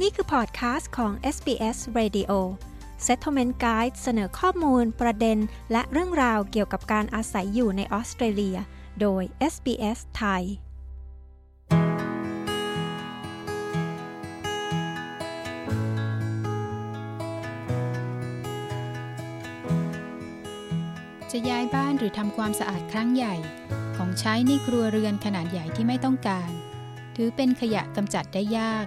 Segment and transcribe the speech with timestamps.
[0.00, 2.32] นี่คือพอดคาสต์ของ SBS Radio
[3.06, 5.38] Settlement Guide เสนอข้อมูล ประเด็น
[5.72, 8.58] และเรื่องราวเกี่ยวกับการอาศัยอยู่ในออสเตรเลีย
[9.00, 10.44] โดย SBS ไทย
[21.30, 23.34] จะย้ายบ้านหรือทำความสะอาดครั้งใหญ่
[23.96, 26.50] ของใช้ในครัวเรือนขนาดใหญ่ที่ไม่ต้องการ
[27.16, 28.86] ถือเป็นขยะกำจัดได้ยาก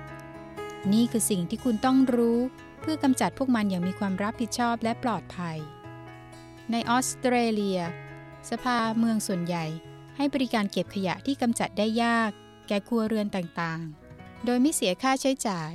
[0.94, 2.40] นี่คือสิ่งที่คุณต้องรู้
[2.82, 5.58] เพื่อกำจัดพวกมันอย่างมีความรับผิดชอบและปลอดภัย
[6.72, 7.80] ในออสเตรเลีย
[8.50, 9.66] สภาเมืองส่วนใหญ่
[10.16, 12.32] ให้บริการเก็บขยะที่กำจัดได้ยาก
[12.68, 15.74] แก่ครัวเรือนต่างๆ โดยไม่เสียค่าใช้จ่าย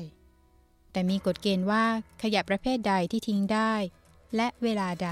[0.93, 1.85] แต่มีกฎเกณฑ์ว่า
[2.23, 3.75] ขยะประเภทใดที่ทิ้งได้
[4.37, 5.11] และเวลาใด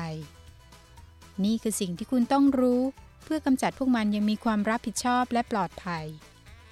[1.44, 2.82] นี่คือสิ่งที่คุณต้องรู้
[3.24, 6.04] เพื่อกำจัดพวกมันยังมีความรับผิดชอบและปลอดภัย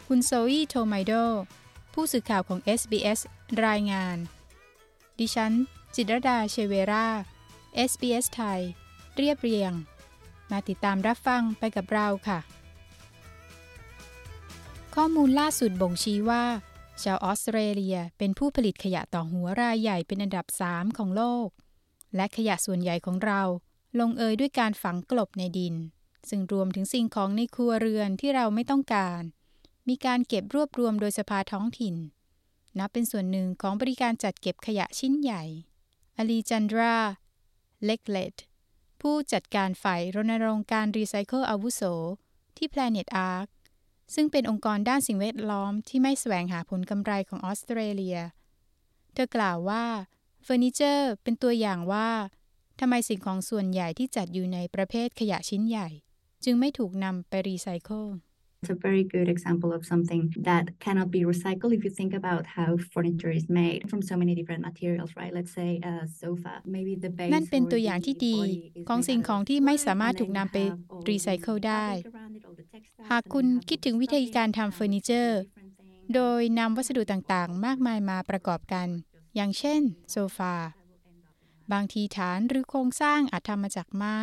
[0.06, 1.12] คุณโซอี้โทไมโด
[2.00, 3.20] ผู้สื่อข่าวของ SBS
[3.66, 4.16] รายงาน
[5.18, 5.52] ดิฉัน
[5.94, 7.06] จิตรดาเชเวรา
[7.90, 8.60] SBS ไทย
[9.16, 9.72] เรียบเรียง
[10.50, 12.38] มาติดตามรับฟังไปกับเราค่ะ
[14.94, 16.44] ข้อมูลล่าสุดบ่งชี้ว่า
[17.02, 21.48] ชาวออสเตรเลียเป็นผู้ผลิตขยะต่อหัวรายใหญ่เป็นอันดับ 3 ของโลก
[22.16, 23.42] และขยะส่วนใหญ่ของเรา
[24.00, 25.74] ลงเอยด้วยการฝังกลบในดิน
[26.28, 29.22] ซึ่งรวมถึงสิ่งของในครัวเรือนที่เราไม่ต้องการ
[29.88, 31.94] มีการเก็บรวบรวมโดยสภาท้องถิ่น
[32.78, 35.42] นับเป็นส่วนหนึ่งของบริการจัดเก็บขยะชิ้นใหญ่
[36.16, 36.96] อลีจันดรา
[37.84, 38.34] เล็กเลต
[39.00, 41.82] ผู้จัดการฝ่ายรณรงค์การรีไซเคิลอาวุโส
[42.56, 43.48] ที่ Planet Ark
[44.14, 48.18] ซึ่งเป็นองค์กรด้านสิ่งแวดล้อมที่ไม่แสวงหาผลกำไรของออสเตรเลีย
[49.12, 49.84] เธอกล่าวว่า
[50.42, 52.10] เฟอร์นิเจอร์เป็นตัวอย่างว่า
[52.80, 55.88] ทำไมสิ่งของส่วนใหญ่ที่จัดอยู่ในประเภทขยะชิ้นใหญ่
[56.44, 58.04] จึงไม่ถูกนำไปรีไซเคิล
[58.62, 62.42] It's a very good example of something that cannot be recycled if you think about
[62.56, 65.32] how furniture is made from so many different materials, right?
[65.38, 69.00] Let's say a sofa, maybe the base นั่นเป็น or ตัวอย่าง the ที่ดี body is ของ
[69.00, 70.78] made สิ่ง out ของ of ที่ไม่ wood, สามารถ and ถูก then นำ you ไป have
[70.94, 73.58] all รีไซเคิล the ได้ fabric around it, all the textiles, หาก and คุณ then you
[73.58, 76.12] have คิด all ถึง the วิธีการ stuffing ทำเฟอร์นิเจอร์ different things.
[76.14, 78.88] โดยนำวัสดุต่างๆ มากมายมาประกอบกัน
[79.36, 79.80] อย่างเช่น
[80.10, 80.54] โซฟา
[81.72, 84.18] บางทีฐานหรือโครงสร้างอาจทำมาจากไม้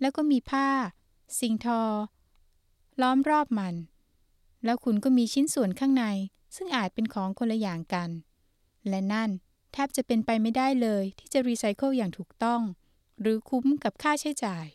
[0.00, 0.68] แล้วก็มีผ้า
[1.40, 1.82] สิ่งทอ
[3.00, 3.74] ล้อมรอบมัน
[4.64, 6.04] แล้วคุณก็มีชิ้นส่วนข้างใน
[6.56, 8.10] ซึ่งอาจเป็นของคนละอย่างกัน
[8.88, 9.30] และนั่น
[9.72, 12.62] แทบจะเป็นไปไม่ได้เลยที่จะรีไซเคิลอย่างถูกต้อง
[13.20, 14.66] หรือคุ้มกับค่าใช้จ่าย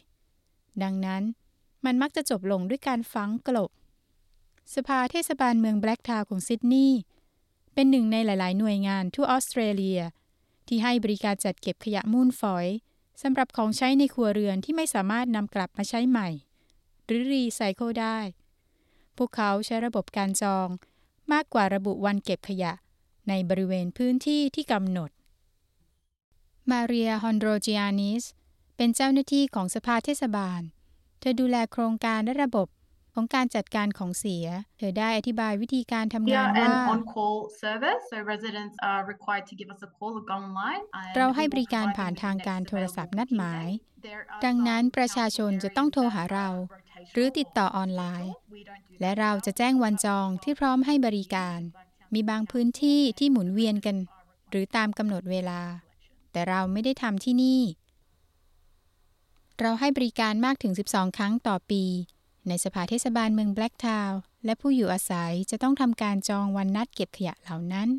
[0.83, 1.23] ดังนั้น
[1.85, 3.71] มันมักจะจบลงด้วยการฝังกลบ
[4.75, 6.99] สภาเทศบาลเมืองแบล็กทาวของซิดนีย์
[7.73, 9.99] เป็นหนึ่งในหลาย ๆ หน่วยงานทั่วออสเตรเลีย
[10.67, 12.67] ที่ให้บริการจัดเก็บขยะมูลฝอย
[13.21, 16.29] สำหรับของใช้ในครัวเรือนที่ไม่สามารถนำกลับมาใช้ใหม่
[17.13, 18.17] รือรีไซเคิลได้
[19.17, 20.67] พวกเขาใช้ระบบการจอง
[21.33, 22.73] มากกว่าระบุวันเก็บขยะ
[23.29, 25.09] ในบริเวณพื้นที่ที่กำหนด
[26.71, 28.23] มาเรียฮอนโดรจิอานิส
[28.77, 30.61] เป็นเจ้าหน้าที่ของสภาเทศบาล
[31.19, 32.67] เธอดูแลโครงการและระบบ
[33.13, 34.45] ของการจัดการของเสีย
[34.77, 39.81] เธอได้อธิบายวิธีการทำ We งาน are ว่า an on-call service, so residents are required to give us
[39.87, 40.81] a call or go online.
[41.01, 43.13] and เรา we ให้ will บริการ provide ผ่าน them with ทาง the การ next โทรศัพท์
[43.13, 44.07] available นัดหมาย working day.
[44.07, 46.47] There are ดังนั้น some ประชาชนจะต้องโทรหาเรา
[47.11, 48.33] หรือติดต่อออนไลน์
[49.01, 51.59] และเราจะแจ้งวันจองที่พร้อมให้บริการ
[52.13, 53.97] มีบางพื้นที่ที่หมุนเวียนกัน
[54.49, 55.61] หรือตามกำหนดเวลา
[56.31, 57.61] แต่เราไม่ได้ทำที่นี่
[59.59, 61.83] เราให้บริการมากถึง 12 ครั้งต่อปี
[62.47, 67.89] ในสภาเทศบาลเมืองแบล็กทาวน์และผู้อยู่อาศัยจะต้องทำการจองวันนัดเก็บขยะเหล่านั้น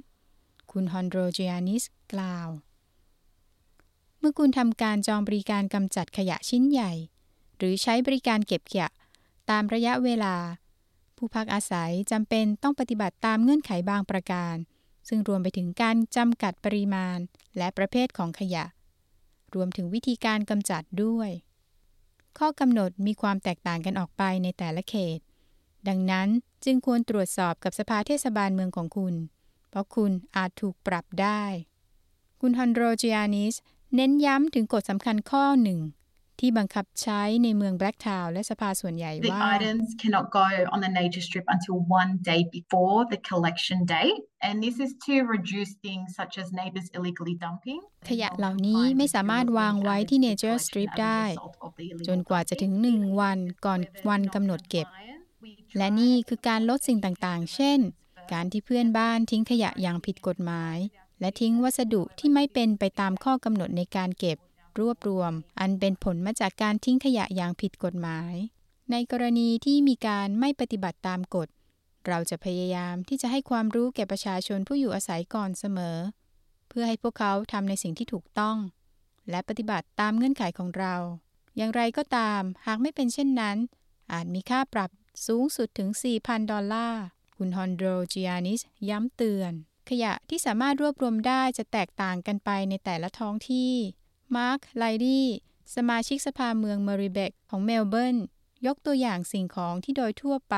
[0.71, 1.83] คุณฮอนโดรเจียนิส
[2.13, 2.49] กล่าว
[4.19, 6.93] เมื่อคุณทำการจองบริการกำจัดขยะชิ้นใหญ่
[7.57, 8.89] หรือใช้บริการเก็บขยะ
[9.51, 10.37] ตามระยะเวลา
[11.17, 14.57] ผู้พักอาศัยจำเป็นต้องปฏิบัติตามเงื่อนไขบางประการ
[15.09, 17.19] ซึ่งรวมไปถึงการจำกัดปริมาณ
[17.59, 18.65] และประเภทของขยะ
[19.55, 21.31] รวมถึงวิธีการกำจัดด้วย
[22.39, 25.19] ข้อกำหนดมีความแตกต่างกันออกไปในแต่ละเขต
[25.89, 26.29] ดังนั้น
[26.65, 29.15] จึงควรตรวจสอบกับสภาเทศบาลเมืองของคุณ
[29.69, 31.45] เพราะคุณอาจถูกปรับได้
[32.41, 33.55] คุณฮอนโรจิอานิส
[33.95, 35.81] เน้นย้ำถึงกฎสำคัญข้อหนึ่ง
[36.41, 43.21] ที่บังคับใช้ในเมืองแบล็กทาวน์และสภาส่วนใหญ่ The ว่า items cannot go on the nature strip until one day before the
[43.31, 47.81] collection date, and this is to reduce things such as neighbours illegally dumping.
[48.09, 51.23] ขยะเหล่านี้ไม่สามารถวางไว้ที่ Nature Strip ได้
[52.07, 54.87] จนกว่าจะถึงหนึ่งวันก่อนวันกำหนดเก็บ
[55.77, 57.81] และนี่คือการลดสิ่งต่างๆ เช่น
[58.33, 60.77] การที่เพื่อนบ้านทิ้งขยะอย่างผิดกฎหมาย
[61.21, 64.39] และทิ้งวัสดุที่ไม่เป็นไปตามข้อกำหนดในการเก็บ
[64.79, 68.35] รวบรวม อันเป็นผลมาจากการทิ้งขยะอย่างผิดกฎหมาย
[68.91, 71.49] ในกรณีที่มีการไม่ปฏิบัติตามกฎ
[72.07, 75.99] เราจะพยายามที่จะให้ความรู้แก่ประชาชนผู้อยู่อาศัยก่อนเสมอ
[76.69, 78.57] เพื่อให้พวกเขาทำในสิ่งที่ถูกต้อง
[79.31, 80.95] และปฏิบัติตามเงื่อนไขของเรา
[81.57, 83.57] อย่างไรก็ตาม หากไม่เป็นเช่นนั้น
[84.13, 84.91] อาจมีค่าปรับ
[85.27, 85.89] สูงสุดถึง
[86.21, 87.05] 4,000 ดอลลาร์
[87.37, 87.83] คุณฮอนโด
[88.13, 89.53] จิอานิสย้ำเตือน
[89.91, 93.73] ขยะที่สามารถรวบรวมได้จะแตกต่างกันไปในแต่ละท้องที่
[94.37, 95.27] มาร์ค ไลดี้
[95.77, 98.17] สมาชิกสภาเมืองเมริเบกของเมลเบิร์น
[98.67, 100.57] ยกตัวอย่างสิ่งของที่โดยทั่วไป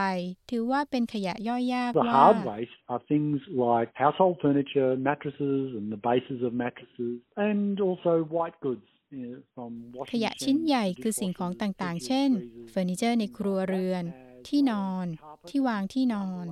[0.51, 6.51] ถือว่าเป็นขยะย่อยยาก The ว่า hard waste are things like household furniture, mattresses and the bases of
[6.65, 7.15] mattresses,
[7.49, 8.87] and also white goods.
[9.11, 12.71] you know, from ข washing ยะชิ้น machines ใหญ่ to คือสิ่งของ dishwashers, ต่างๆ fridges, เช่น freezers,
[12.71, 14.05] เฟอร์นิเจอร์ในครัวเรือน
[14.49, 15.07] ที่นอน
[15.49, 16.47] ที่วางที่นอน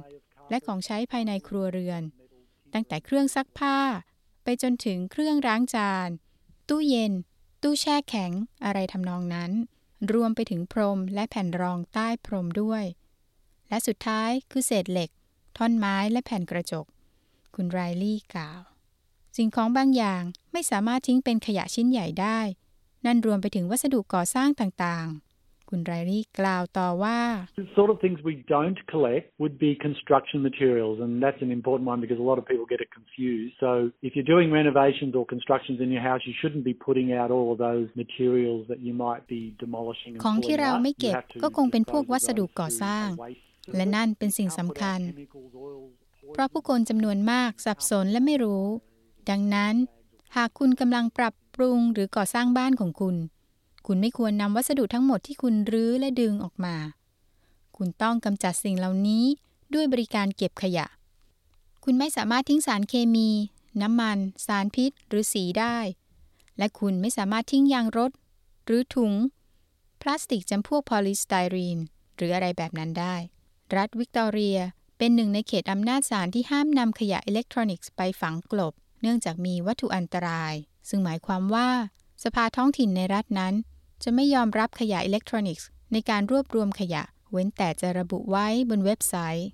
[0.51, 2.03] และของใช้ภายในครัวเรือน
[2.75, 3.79] ตั้งแต่เครื่องซักผ้า
[4.45, 6.09] ไปจนถึงเครื่องล้างจาน
[6.69, 7.13] ตู้เย็น
[7.63, 8.33] ตู้แช่แข็ง
[8.65, 9.51] อะไรทำนองนั้น
[10.13, 12.85] รวมไปถึงพรมและแผ่นรองใต้พรมด้วย
[13.69, 15.11] และสุดท้ายคือเศษเหล็ก
[15.57, 16.87] ท่อนไม้และแผ่นกระจก
[17.55, 18.61] คุณไรลี่กล่าว
[19.37, 20.23] สิ่งของบางอย่าง
[20.53, 22.39] ไม่สามารถทิ้งเป็นขยะชิ้นใหญ่ได้
[23.07, 25.34] นั่นรวมไปถึงวัสดุก่อสร้างต่างๆ
[25.71, 27.19] คุณไรลี่กล่าวต่อว่า
[27.63, 31.87] The sort of things we don't collect would be construction materials, and that's an important
[31.93, 33.53] one because a lot of people get it confused.
[33.65, 33.71] So,
[34.07, 37.49] if you're doing renovations or constructions in your house, you shouldn't be putting out all
[37.55, 40.13] of those materials that you might be demolishing.
[40.15, 40.83] And ของที่ pulling เรา out.
[40.83, 43.43] ไม่ You เก็บ have to ก็คงเป็นพวก dispose of วัสดุ those ก่อ to สร้าง a waste
[43.77, 45.91] และนั่นเป็นสิ่ง Can't สำ put คัญ out chemicals, oils,
[46.33, 48.65] เพราะผู้คนจำนวนมากสับสนและไม่รู้
[49.31, 49.75] ดังนั้น
[50.37, 53.17] หากคุณกำลังปรับปรุงหรือก่อสร้างบ้านของคุณ
[53.87, 56.77] คุณไม่ควรนำวัสดุทั้งหมดที่คุณรื้อและดึงออกมา
[57.77, 59.25] คุณต้องกำจัดสิ่งเหล่านี้
[59.75, 60.87] ด้วยบริการเก็บขยะ
[61.85, 63.29] คุณไม่สามารถทิ้งสารเคมี
[63.83, 65.77] น้ำมัน สารพิษ หรือสีได้
[66.59, 68.11] และคุณไม่สามารถทิ้งยางรถ
[68.65, 69.13] หรือถุง
[70.01, 71.79] พลาสติกจำพวกพอลิสไตรีน
[72.17, 73.17] หรืออะไรแบบนั้นได้
[73.77, 74.59] รัฐวิกตอเรีย
[74.99, 80.55] เป็นหนึ่งในเขตอำนาจศาลที่ห้ามนำขยะอิเล็กทรอนิกส์ไปฝังกลบ เนื่องจากมีวัตถุอันตราย
[80.89, 81.69] ซึ่งหมายความว่า
[82.25, 83.55] สภาท้องถิ่นในรัฐนั้น
[84.05, 87.03] จะไม่ยอมรับขยะอิเล็กทรอนิกส์ ในการรวบรวมขยะ
[87.33, 89.49] เว้นแต่จะระบุไว้บนเว็บไซต์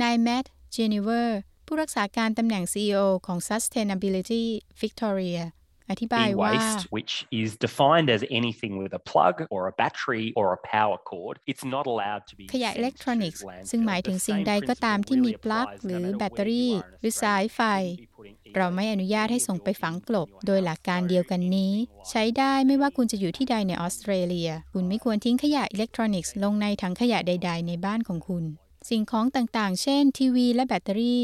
[0.00, 4.44] นายแมตต์เจนิเวอร์ผู้รักษาการตำแหน่ง CEO ของ Sustainability
[4.80, 5.42] Victoria
[5.90, 10.60] อธิบายว่า e-waste, which is defined as anything with a plug or a battery or a
[10.74, 13.68] power cord, it's not allowed to be ขยะ sent อิเล็กทรอ to นิกส์ landfill.
[13.70, 16.48] ซึ่งหมายถึง The สิ่ง same ใดก็ตาม principle ที่มี really ปลั๊ก applies หรือ no matter แบตเตอ where
[16.50, 17.22] รี่ you are in หรือ Australia.
[17.22, 21.72] สายไฟ You shouldn't be putting เราไม่อนุญาตให้ส่งไปฝังกลบ โดยหลักการเดียวกันนี้
[22.10, 28.44] ใช้ได้ไม่ว่าคุณจะอยู่ที่ใดในออสเตรเลีย คุณไม่ควรทิ้งขยะอิเล็กทรอนิกส์ลงในถังขยะใด ๆ ในบ้านของคุณ
[28.88, 31.22] สิ่งของต่างๆ เช่น ทีวี และแบตเตอรี่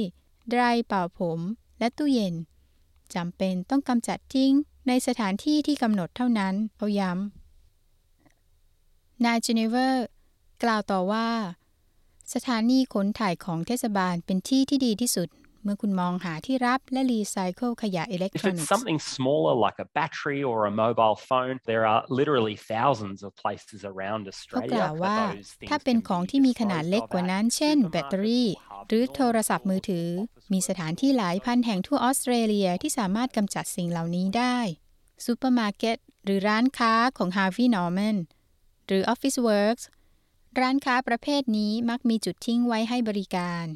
[0.51, 1.41] ไดร์เป่าผม
[1.79, 2.35] และตู้เย็น
[3.17, 4.53] จำเป็นต้องกำจัดทิ้ง
[4.89, 10.05] ในสถานที่ที่กำหนดเท่านั้นเขาย้ำนายเจเนเวอร์
[10.63, 11.29] กล่าวต่อว่า
[12.35, 15.29] สถานีขนถ่ายของเทศบาลเป็นที่ที่ดีที่สุด
[15.65, 21.85] เมื่อคุณมองหาที่รับและรีไซเคิลขยะอิเล็กท If รอ it's นิกส์ something smaller like a battery or a mobile phone, there
[21.93, 26.07] are literally thousands of places around เขา Australia กล่าว that ว่า those things ถ้าเป็น can
[26.09, 28.49] ของ be ที่มีขนาด disposed เล็ก of กว่า at นั้น เช่น แบตเตอรี่
[28.89, 30.09] หรือโทรศัพท์มือถือ
[30.53, 34.59] มีสถานที่หลายพันแห่งทั่วออสเตรเลียที่สามารถกำจัดสิ่งเหล่านี้ได้
[35.25, 38.17] ซูเปอร์มาร์เก็ตหรือร้านค้าของ Harvey Norman
[38.87, 39.85] หรือ Officeworks
[40.61, 43.67] ร้านค้าประเภทนี้มักมีจุดทิ้งไว้ให้บริการ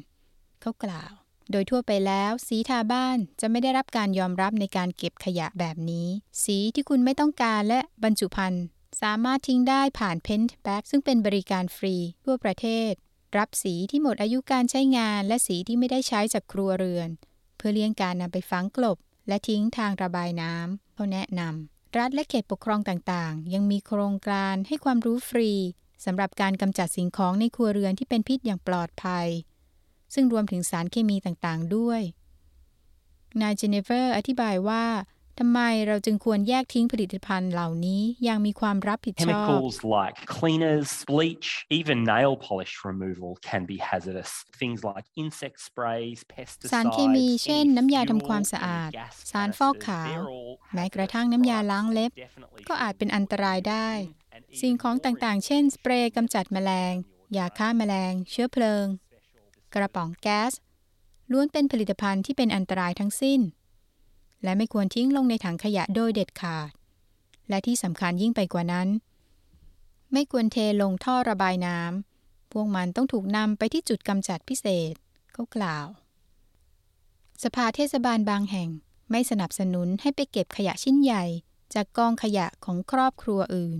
[0.61, 1.13] เขากล่าว
[1.51, 6.07] โดยทั่วไปแล้วสีทาบ้านจะไม่ได้รับการยอมรับในการเก็บขยะแบบนี้
[6.43, 8.65] สีที่คุณไม่ต้องการและบรรจุภัณฑ์
[9.01, 11.95] สามารถทิ้งได้ผ่าน Paint Bag ซึ่งเป็นบริการฟรี
[12.25, 12.93] ทั่วประเทศ
[13.37, 17.09] รับสีที่หมดอายุการใช้งานและสีที่ไม่ได้ใช้จากครัวเรือน
[17.57, 25.51] เพื่อเลี่ยงการนำไปฝังกลบ และทิ้งทางระบายน้ำเขาแนะนำรัฐและเขตปกครองต่างๆ ยังมีโครงการให้ความรู้ฟรี
[26.05, 29.27] สำหรับการกำจัดสิ่งของในครัวเรือนที่เป็นพิษอย่างปลอดภัย
[30.13, 32.01] ซึ่งรวมถึงสารเคมีต่างๆด้วย
[33.41, 34.85] นายเจเนเวอร์อธิบายว่า
[35.41, 41.47] ทำไมเราจึงควรแยกทิ้งผลิตภัณฑ์เหล่านี้อย่างมีความรับผิดชอบ Chemicals like cleaners, bleach,
[41.79, 44.31] even nail polish removal can be hazardous.
[44.61, 46.17] Things like insect sprays,
[46.73, 51.07] สาร pesticides, เคมีเช่น any น้ำยา fuel, ทำความสะอาด any gas สารฟอก canisters, ขาว they're all แม้กระ
[51.07, 54.43] hazardous ทั่งน้ำยา products ล้างเล็บ that definitely ก็อาจ shouldn't เป็น be อันตราย put ได้ in and
[54.61, 56.93] สิ่ง even ของ more ต่างๆ เช่น สเปรย์กำจัดแมลง
[57.37, 58.85] ยาฆ่าแมลง เชื้อเพลิง
[59.73, 60.51] กระป๋องแก๊ส
[61.31, 63.41] ล้วนเป็นผลิตภัณฑ์ที่เป็นอันตรายทั้งสิ้น
[64.43, 66.71] และไม่ควรทิ้งลงในถังขยะโดยเด็ดขาด
[67.49, 68.87] และที่สำคัญยิ่งไปกว่านั้น
[70.13, 74.93] ไม่ควรเทลงท่อระบายน้ำพวกมันต้องถูกนำไปที่จุดกำจัดพิเศษ
[75.33, 75.87] เขากล่าว
[77.43, 78.69] สภาเทศบาลบางแห่ง
[79.11, 81.23] ไม่สนับสนุนให้ไปเก็บขยะชิ้นใหญ่
[81.73, 83.79] จากกองขยะของครอบครัวอื่น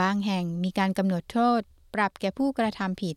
[0.00, 1.60] บางแห่งมีการกำหนดโทษ
[1.94, 3.16] ปรับแก่ผู้กระทำผิด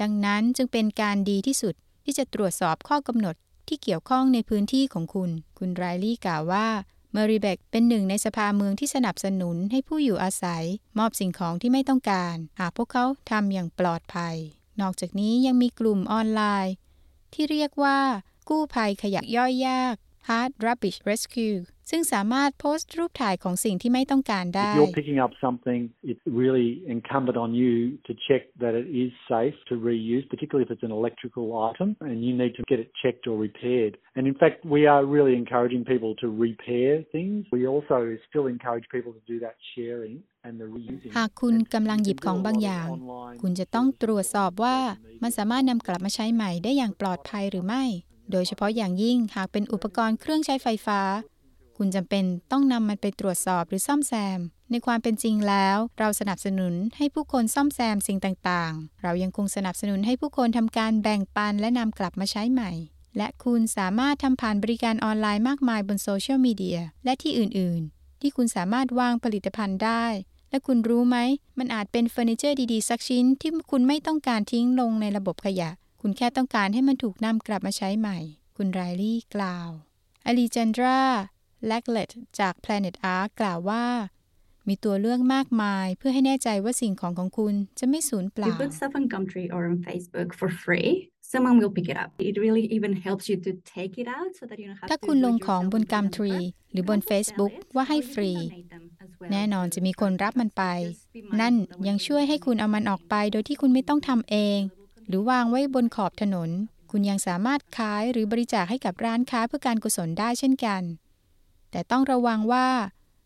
[0.00, 1.74] ดังนั้นจึงเป็นการดีที่สุด
[2.04, 3.36] ที่จะตรวจสอบข้อกำหนด
[3.68, 6.66] ที่เกี่ยวข้องในพื้นที่ของคุณ คุณไรลี่กล่าวว่า
[7.12, 10.64] เมริเบกเป็นหนึ่งในสภาเมืองที่สนับสนุนให้ผู้อยู่อาศัย
[10.98, 14.36] มอบสิ่งของที่ไม่ต้องการ หากพวกเขาทำอย่างปลอดภัย
[14.80, 16.74] นอกจากนี้ยังมีกลุ่มออนไลน์
[17.32, 17.98] ที่เรียกว่า
[18.48, 19.94] กู้ภัยขยะย่อยยาก
[20.28, 21.58] Hard Rubbish Rescue
[21.90, 27.74] ซึ่งสามารถโพสต์รูปถ่ายของสิ่งที่ไม่ต้องการได้ If you're picking up something, it's really incumbent on you
[28.06, 32.16] to check that it is safe to reuse, particularly if it's an electrical item, and
[32.26, 33.94] you need to get it checked or repaired.
[34.16, 37.38] And in fact, we are really encouraging people to repair things.
[37.56, 37.98] We also
[38.28, 40.16] still encourage people to do that sharing.
[41.18, 42.88] หากคุณกำลังหยิบของบางอย่าง
[43.42, 44.76] คุณจะต้องตรวจสอบว่า
[45.22, 47.84] มันสามารถนำกลับมาใช้ใหม่ได้อย่างปลอดภัยหรือไม่
[48.32, 51.00] โดยเฉพาะอย่างยิ่งหากเป็นอุปกรณ์เครื่องใช้ไฟฟ้า
[51.76, 54.38] คุณจำเป็นต้องนำมันไปตรวจสอบหรือซ่อมแซม
[54.70, 62.70] ในความเป็นจริงแล้ว เราสนับสนุนให้ผู้คนซ่อมแซมสิ่งต่างๆ เรายังคงสนับสนุนให้ผู้คนทำการแบ่งปันและนำกลับมาใช้ใหม่
[63.16, 70.04] และคุณสามารถทำผ่านบริการออนไลน์มากมายบนโซเชียลมีเดียและที่อื่น ๆ ที่คุณสามารถวางผลิตภัณฑ์ได้
[70.50, 71.16] และคุณรู้ไหม
[71.58, 75.70] มันอาจเป็นเฟอร์นิเจอร์ดี ๆ สักชิ้นที่คุณไม่ต้องการทิ้งลงในระบบขยะ
[76.04, 78.18] คุณแค่ต้องการให้มันถูกนำกลับมาใช้ใหม่
[78.56, 79.68] คุณไรลี่กล่าว
[80.26, 81.00] อลีจันดรา
[81.66, 83.84] แลกเลตจาก Planet Ark กล่าวว่า
[84.68, 90.90] มีตัวเลือกมากมายเพื่อให้แน่ใจว่าสิ่งของของคุณจะไม่สูญเปล่า You put stuff on Gumtree or on Facebook for free
[91.32, 94.42] someone will pick it up it really even helps you to take it out so
[94.50, 98.32] that you don't have ถ้าคุณลงของบน Gumtree หรือบน Facebook ว่าให้ฟรี
[99.32, 100.64] แน่นอนจะมีคนรับมันไป
[101.40, 101.54] นั่น
[101.88, 104.60] ยังช่วยให้คุณเอามันออกไปโดยที่คุณไม่ต้องทำเอง
[105.08, 106.50] หรือวางไว้บนขอบถนน
[106.90, 110.82] คุณยังสามารถขายหรือบริจาคให้กับร้านค้าเพื่อการกุศลได้เช่นกัน
[111.70, 112.68] แต่ต้องระวังว่า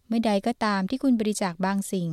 [0.09, 2.09] เมื่อใดก็ตามที่คุณบริจาคบางสิ่ง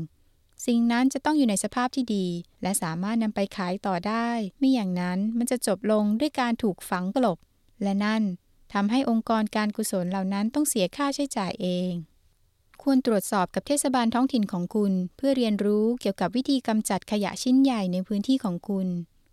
[0.66, 2.28] สิ่งนั้นจะต้องอยู่ในสภาพที่ดี
[2.62, 4.30] และสามารถนำไปขายต่อได้
[4.60, 7.38] ไม่อย่างนั้นมันจะจบลงด้วยการถูกฝังกลบ
[7.84, 8.24] และนั่น
[8.74, 11.94] ทำให้องค์กรการกุศลเหล่านั้นต้องเสียค่าใช้จ่ายเอง
[12.82, 18.88] ควรตรวจสอบกับเทศบาลท้องถิ่นของคุณ เพื่อเรียนรู้เกี่ยวกับวิธีกำจัดขยะชิ้นใหญ่ในพื้นที่ของคุณ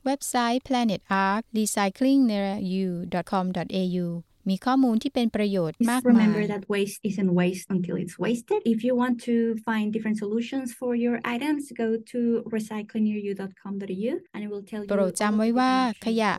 [0.06, 4.06] เว็บไซต์ Planet Ark Recycling Near You.com.au
[4.48, 8.58] มีข้อมูลที่เป็นประโยชน์มากมาย Remember that waste isn't waste until it's wasted.
[8.74, 12.20] If you want to find different solutions for your items, go to
[12.54, 15.72] recyclingnearyou.com.au and it will tell you โปรดจำไว้ว่า
[16.06, 16.32] ขยะ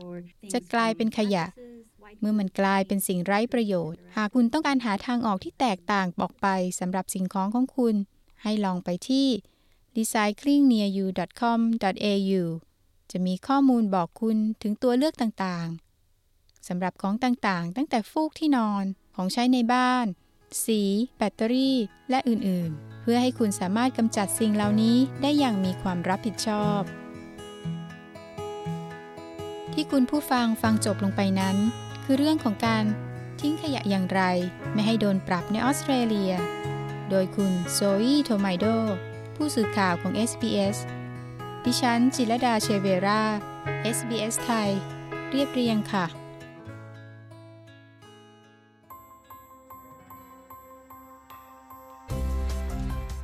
[0.53, 1.45] จะกลายเป็นขยะ
[2.19, 6.47] เมื่อมันกลายเป็นสิ่งไร้ประโยชน์ หากคุณต้องการหาทางออกที่แตกต่างออกไป
[6.79, 7.95] สำหรับสิ่งของของคุณ
[8.43, 9.27] ให้ลองไปที่
[9.97, 12.43] recyclingnearyou.com.au
[13.11, 20.05] จะมีข้อมูลบอกคุณถึงตัวเลือกต่างๆ สำหรับของต่างๆ ตั้งแต่ฟูกที่นอน ของใช้ในบ้าน
[20.65, 20.81] สี
[21.17, 21.77] แบตเตอรี่
[22.09, 26.81] และอื่นๆ เพื่อให้คุณสามารถกำจัดสิ่งเหล่านี้ได้อย่างมีความรับผิดชอบ
[29.73, 31.57] ที่คุณผู้ฟังฟังจบลงไปนั้น
[32.03, 32.83] คือเรื่องของการ
[33.39, 34.21] ทิ้งขยะอย่างไร
[34.73, 36.33] ไม่ให้โดนปรับในออสเตรเลีย
[37.09, 38.65] โดยคุณโซอีโทไมโด
[39.35, 40.77] ผู้สื่อข่าวของ SBS
[41.65, 43.21] ดิฉัน จิรดาเชเวรา
[43.97, 44.69] SBS ไทย
[45.29, 46.05] เรียบเรียงค่ะ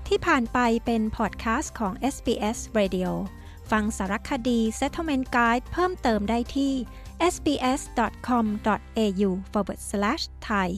[0.07, 3.09] ที่ผ่านไปเป็นพอดแคสต์ของ SBS Radio
[3.71, 6.73] ฟังสารคดี Settlement Guide เพิ่มเติมได้ที่
[7.33, 10.69] sbs.com.au forward slash thai